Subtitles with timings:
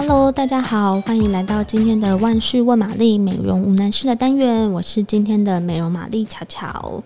[0.00, 7.02] Hello，大家好，欢迎来到今天的万事问玛丽美容无难事的单元，我是今天的美容玛丽巧巧。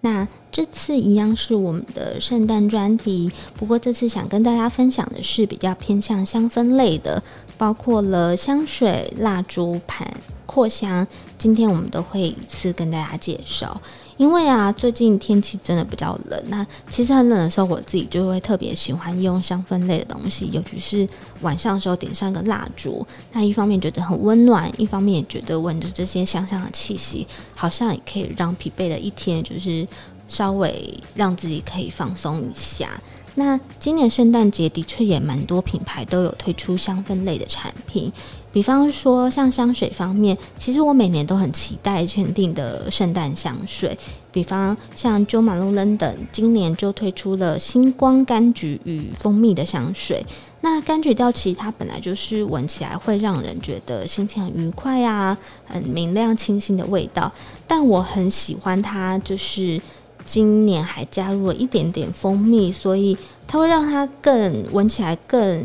[0.00, 7.22] 那这次一样是我们的圣诞专题，不过这次想跟大家分享的是比较偏向香氛类的，
[7.58, 10.10] 包括了香水、蜡烛、盘、
[10.46, 11.06] 扩香，
[11.36, 13.78] 今天我们都会一次跟大家介绍。
[14.16, 21.08] 因为啊，最近天气真的比较冷，那其实很冷的时候，我自己就会特别喜欢用香氛类的东西，尤其是
[21.40, 29.86] 晚上的时候点上一个蜡烛，那一方面觉得很温暖，一方面也觉得闻着这些香香的气息，好像也可以让疲惫的一天就是
[30.28, 32.90] 稍微让自己可以放松一下。
[33.36, 38.12] 那今年圣诞节的确也蛮多品牌都有推出香氛类的产品，
[38.54, 43.98] 比方说像香水方面，其实我每年都很期待限定的圣诞香水，
[44.30, 50.24] 比方像 Jo m a l o n London 今年就推出了星光柑橘与蜂蜜的香水。
[50.60, 57.32] 那柑橘调其实它本来就是闻起来会让人觉得心情很愉快啊，很明亮清新的味道，
[57.66, 59.80] 但我很喜欢它就是。
[60.26, 63.14] 今年还加入了一点点蜂蜜，所以
[63.46, 65.62] 它会让它更闻起来更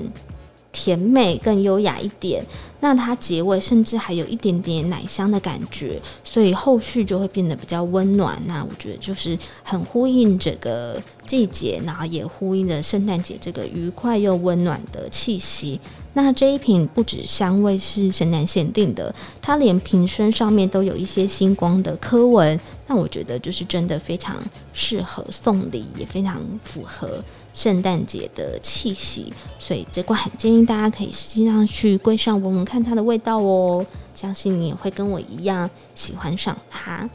[0.82, 2.42] 甜美、更优雅一点。
[2.80, 8.42] 那它结尾甚至还有一点点奶香的感觉，所以后续就会变得比较温暖。
[8.48, 15.78] 那我觉得就是很呼应这个季节，然后也呼应着圣诞节这个愉快又温暖的气息。
[16.22, 22.60] 那这一瓶不止香味是圣诞限定的，它连瓶身上面都有一些星光的刻纹。
[22.88, 24.36] 那我觉得就是真的非常
[24.74, 27.24] 适合送礼，也非常符合。
[27.52, 33.86] 圣诞节的气息，所以这罐很建议大家可以实际上去柜上闻闻看它的味道哦。
[34.16, 37.10] 相信你也会跟我一样喜欢上它。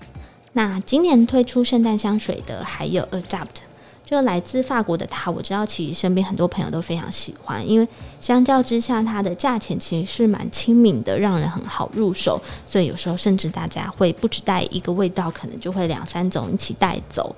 [0.52, 3.62] 那今年推出圣诞香水的还有 Adapt，
[4.04, 7.88] 就来自法国的它，我知道其实身边很多朋友都非常喜欢，因为
[8.20, 12.40] 相较之下它的价钱其实是蛮亲民的，让人很好入手。
[12.68, 17.34] 所以有时候甚至大家会不只带一个味道，可能就会两三种一起带走。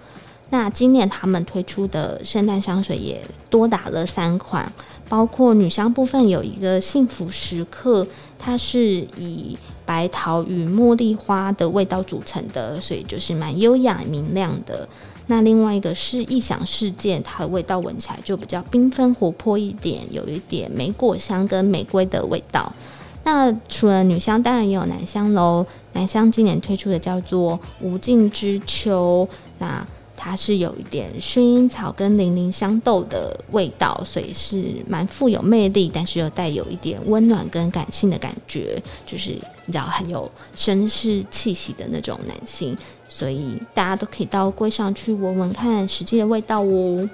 [0.51, 4.71] 那今年他们推出的圣诞香水也多打了三款，
[5.09, 8.07] 包括女香部分有一个幸福时刻，
[8.39, 8.81] 它是
[9.17, 14.89] 以白桃与茉莉花的味道组成的，所以就是蛮优雅明亮的。
[15.27, 22.73] 那另外一个是异想世界，它的味道闻起来就比较缤纷活泼一点，有一点莓果香跟玫瑰的味道。
[23.25, 25.67] 那除了女香，当然也有男香喽。
[25.93, 29.29] 男香今年推出的叫做无尽之秋，
[29.59, 29.87] 那。
[30.29, 39.31] 它是有一点薰衣草跟零陵香豆的味道，所以是蛮富有魅力，但是又带有一点温暖跟感性的感觉，就是
[39.65, 42.77] 比较很有绅士气息的那种男性，
[43.09, 47.09] 所以大家都可以到柜上去闻闻看实际的味道哦。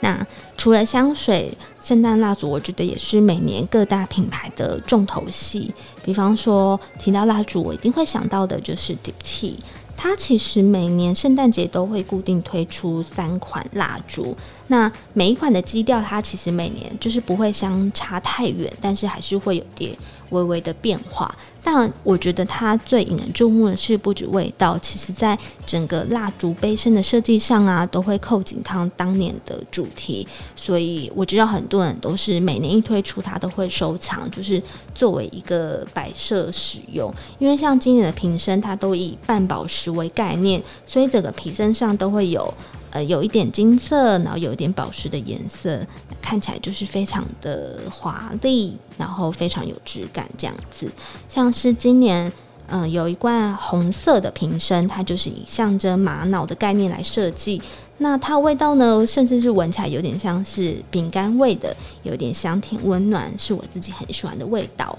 [0.00, 0.26] 那
[0.56, 5.72] 除了香水、圣诞蜡烛，我觉得也是每年各大品牌的重头戏。
[6.02, 9.56] 比方说提到蜡烛，我一定会想到的就是 Diptyque。
[9.96, 14.36] 它其实每年圣诞节都会固定推出三款蜡烛，
[14.68, 19.96] 那每一款的基调它其实每年就是不会相差太远，但是还是会有点
[20.30, 21.34] 微微的变化。
[21.66, 30.28] 但我觉得它最引人注目的是不止味道，其实在整个蜡烛杯身的设计上啊，都会扣紧它当年的主题。
[30.54, 34.62] 所以我知道很多人都是每年一推出，它都会收藏，就是
[34.94, 37.10] 作为一个摆设使用。
[37.38, 42.52] 因为像今年的瓶身，它都以半宝石为概念，所以整个瓶身上都会有。
[42.94, 45.84] 呃，有一点金色，然后有一点宝石的颜色，
[46.22, 50.88] 看起来就是非常的华丽，然后非常有质感这样子。
[51.28, 52.32] 像是今年，
[52.68, 57.60] 嗯、有一罐红色的瓶身，它就是以象征玛瑙的概念来设计。
[57.98, 64.96] 那它味道呢，甚至是闻起来有点像是饼干味的，有点香甜温暖，是我自己很喜欢的味道。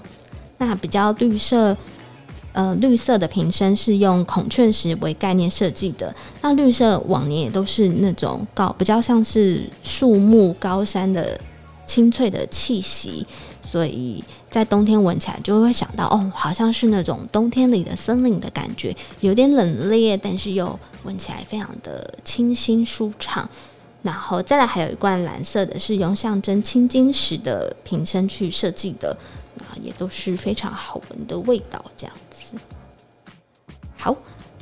[0.58, 1.74] 那比较绿色。
[2.56, 6.14] 呃，绿色的瓶身是用孔雀石为概念设计的。
[6.40, 11.38] 那绿色往年也都是那种高，比较像是树木、高山的
[11.86, 13.26] 清脆的气息，
[13.62, 23.46] 所以在冬天闻起来就会想到，哦，好像是那种冬天里的森林的感觉，有点冷冽，但是又闻起来非常的清新舒畅。
[24.06, 29.14] 然后再来还有一罐蓝色的，是用象征青金石的瓶身去设计的。
[29.56, 32.54] 啊，也都是非常好闻的味道，这样子。
[33.96, 34.14] 好，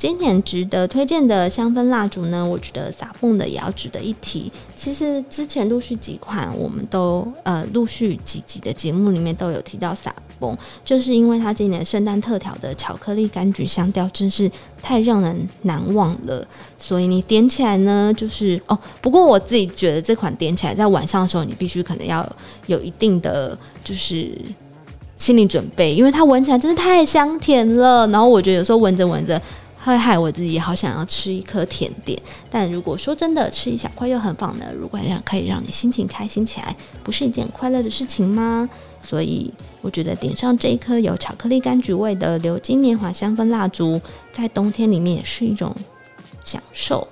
[0.05, 4.51] 今年值得推荐的香氛蜡烛呢，我觉得撒蹦的也要值得一提。
[4.75, 14.47] 其实之前陆续几款，我们都呃陆续几集的节目里面都有提到撒崩，就是因为它今年圣诞特调的巧克力柑橘香调真是
[14.79, 16.47] 太让人难忘了，
[16.77, 18.77] 所以你点起来呢，就是哦。
[19.01, 22.23] 不过我自己觉得这款点起来在晚上的时候，你必须可能要
[22.67, 24.39] 有一定的就是
[25.17, 28.05] 心理准备，因为它闻起来真的太香甜了。
[28.09, 29.41] 然后我觉得有时候闻着闻着。
[29.85, 34.73] 会害我自己好想要吃一颗甜点，但如果说真的吃一小块又很棒的？
[34.73, 38.67] 如果让可以让你心情开心起来，不是一件快乐的事情吗？
[39.03, 44.01] 所以我觉得点上这一颗有巧克力柑橘味的鎏金年华香氛蜡烛，
[44.31, 45.75] 在冬天里面也是一种
[46.43, 47.07] 享受。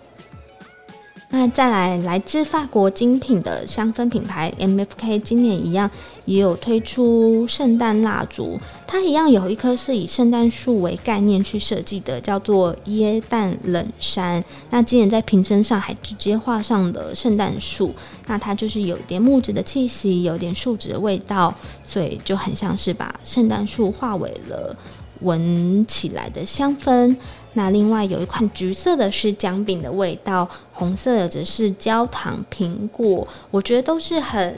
[1.36, 5.90] 那再来，来自法国精品的香氛品牌 MFK，今年一样
[6.26, 8.60] 也有推出圣诞蜡烛。
[8.86, 14.46] 它一样有一颗是以圣诞树为概念去设计的，叫做椰蛋冷杉。
[14.70, 17.92] 那今年在瓶身上还直接画上了圣诞树，
[18.28, 21.52] 那它就是有点木质的气息，有点树脂的味道，
[21.84, 24.78] 所以就很像是把圣诞树化为了
[25.24, 27.16] 闻起来的香氛。
[27.56, 34.56] 那另外有一款橘色的是姜饼的味道，红色的则是焦糖苹果，我觉得都是很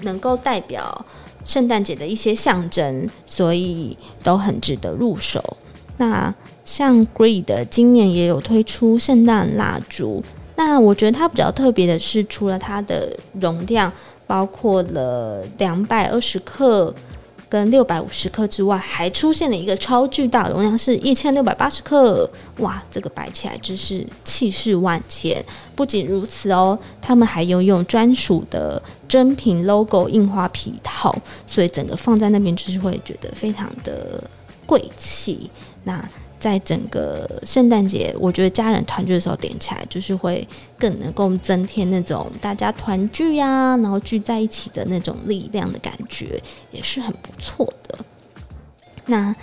[0.00, 1.04] 能够代表
[1.44, 5.58] 圣诞节的一些象征，所以都很值得入手。
[5.98, 6.34] 那
[6.64, 10.24] 像 Gree 的今年也有推出圣诞蜡烛，
[10.56, 13.92] 那我觉得它比较特别的是，除了它的容量
[14.26, 16.94] 包括了两百二十克。
[17.50, 22.30] 跟六百五十克之外，还出现了一个超巨大容量，是一千六百八十克。
[22.58, 25.44] 哇，这个摆起来真是气势万千。
[25.74, 31.14] 不仅如此哦，他们还拥有专属的真品 logo 印花皮套，
[31.46, 34.22] 所以整个放在那边就是会觉得非常的
[34.64, 35.50] 贵气。
[35.84, 36.02] 那。
[36.40, 46.42] 在整个圣诞节，我觉得家人团聚的时候点起来，就是会更能够增添那种大家团聚呀、然后聚在一起的那种力量的感觉，
[46.72, 47.98] 也是很不错的。
[49.06, 49.36] 那。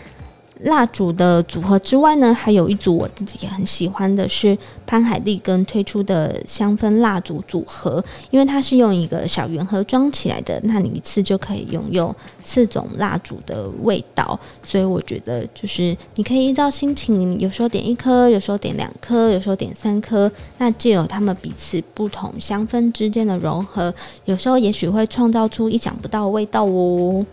[0.62, 23.94] 蜡烛的组合之外呢，还有一组我自己也很喜欢的是潘海利根推出的香氛蜡烛组合，因为它是用一个小圆盒装起来的，那你一次就可以拥有四种蜡烛的味道，所以我觉得就是你可以依照心情，有时候点一颗，有时候点两颗，有时候点三颗，那借由它们彼此不同香氛之间的融合，
[24.26, 27.26] 有时候也许会创造出意想不到的味道哦。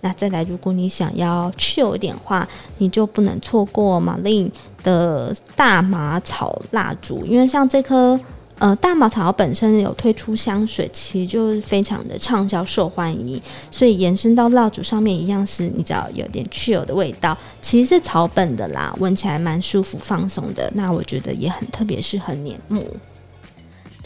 [0.00, 2.48] 那再来，如果你想要去油一点的话，
[2.78, 4.50] 你就不能错过 Marlin
[4.82, 8.18] 的大麻草蜡烛，因为像这颗
[8.58, 13.40] 呃大麻草本身有推出香水，其实就是非常的畅销受欢迎，
[13.72, 22.80] 所以延伸到蜡烛上面一样是，你知道有点去油的味道，其实是草本的啦，闻起来蛮舒服放松的，那我觉得也很特别适合年末。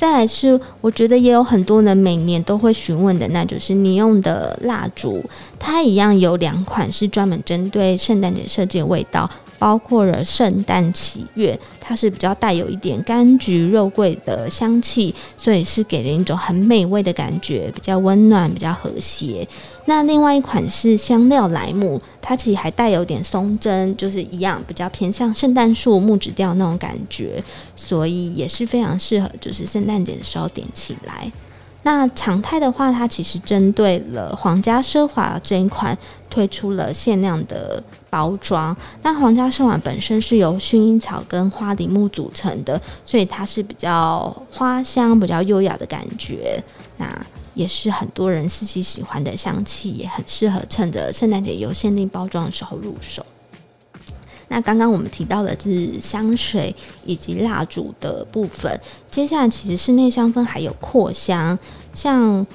[0.03, 5.25] 再来是，我觉得也有很多人每年都会询问的，那就是你用的蜡烛，
[5.61, 9.31] 它一样有两款是专门针对圣诞节设计的味道。
[9.63, 19.47] 包括了圣诞祈愿，它是比较带有一点柑橘肉桂的香气，所以是给人一种很美味的感觉，比较温暖，比较和谐。
[19.85, 27.41] 那另外一款是香料莱姆，它其实还带有点松针，就是一样比较偏向圣诞树木质调那种感觉，
[27.77, 31.31] 所以也是非常适合就是圣诞节的时候点起来。
[31.85, 35.97] 那常态的话，它其实针对了皇家奢华这一款
[36.31, 38.77] 推出了限量的包装。
[39.03, 46.63] 那皇家奢华本身是由薰衣草跟花梨木组成的，所以它是比较花香、比较优雅的感觉。
[46.99, 53.27] 那也是很多人四季喜欢的香气，也很适合趁着圣诞节有限定包装的时候入手。
[54.53, 56.75] 那刚刚我们提到的是香水
[57.07, 58.79] 以及蜡烛的部分，
[59.11, 61.59] 接下来其实室内香氛还有扩香，
[61.95, 62.47] 像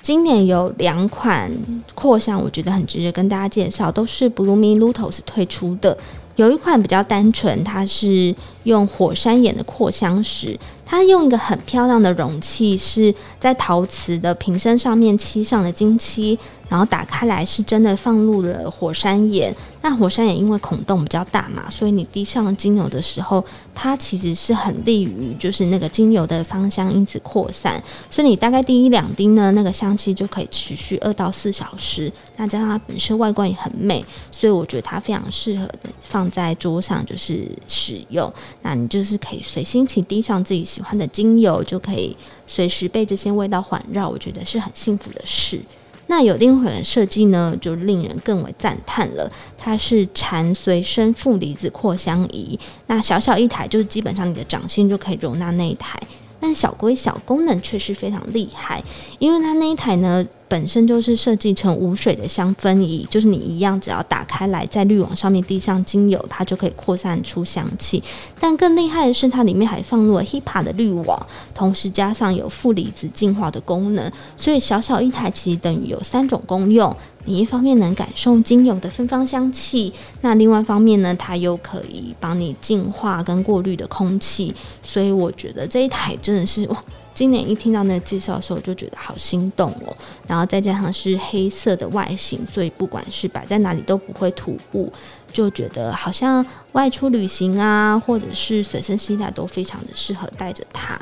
[0.00, 1.50] 今年有两款
[1.96, 5.98] 扩香，我觉得很值得跟大家介绍，都是 Blumi Lutos 推出的。
[6.36, 8.32] 有一款比较单纯，它是
[8.66, 16.38] 用火山岩的扩香石，它用一个很漂亮的容器，是在陶瓷的瓶身上面漆上了金漆。
[16.68, 27.80] 然后打开来是真的放入了火山岩，那火山岩因为孔洞比较大嘛，所以你滴上精油的时候，它其实是很利于就是那个精油的芳香因子扩散，
[28.10, 32.12] 所以你大概滴一两滴呢，那个香气就可以持续二到四小时。
[32.36, 35.70] 那加上它本身外观也很美，所以我觉得它非常适合
[36.02, 38.28] 放在桌上就是使用。
[38.62, 45.60] 那你就是可以随心情滴上自己喜欢的精油，就可以随时被这些味道环绕，我觉得是很幸福的事。
[46.08, 49.28] 那有另一款设计呢，就令人更为赞叹了。
[49.58, 56.00] 它是蝉随身负离子扩香仪，那小小一台，就是基本上你的掌心就可以容纳那一台。
[56.38, 58.80] 但小归小，功能却是非常厉害，
[59.18, 68.02] 因为它那一台呢，本身就是设计成无水的香氛仪，就是你一样只要打开来，在滤网上面滴上精油，它就可以扩散出香气。
[68.38, 76.94] 但更厉害的是，它里面还放入了 HEPA 的滤网，同时加上有负离子净化的功能，所以小小一台其实等于有三种功用。
[77.24, 84.54] 你一方面能感受精油的芬芳香气，那另外一方面呢，它又可以帮你净化跟过滤的空气。
[84.80, 86.80] 所以我觉得这一台真的是哇。
[87.16, 89.96] 今年一听到那个介绍的时候，就觉得好心动哦。
[90.26, 94.92] 然后再加上是黑色的外形，所以不管是摆在哪里都不会突兀，
[95.32, 101.00] 就觉得好像外出旅行啊，或者是随身携带都非常的适合带着它。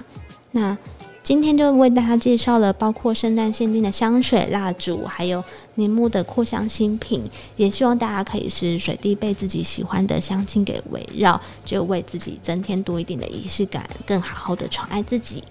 [0.52, 0.78] 那
[1.24, 5.42] 今天就为大家介绍了包括圣诞限定的香水、蜡烛，还有
[5.74, 7.28] 年末的扩香新品。
[7.56, 15.42] 也希望大家可以是随地被自己喜欢的香气给围绕，就为自己增添多一点的仪式感，更好好的宠爱自己。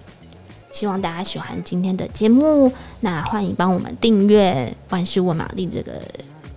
[0.74, 6.02] 希望大家喜欢今天的节目，那欢迎帮我们订阅万事问玛丽这个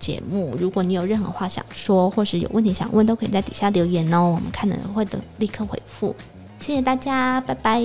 [0.00, 0.56] 节目。
[0.58, 6.14] 如果你有任何话想说，或是有问题想问，都可以在底下留言哦，我们看了会的立刻回复。
[6.58, 7.80] 谢谢大家，拜拜。